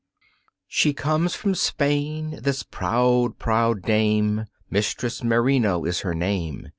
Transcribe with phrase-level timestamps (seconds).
[0.67, 6.69] She comes from Spain, this proud, proud Dame, Mistress Merino is her name.